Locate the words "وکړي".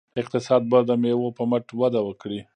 2.03-2.39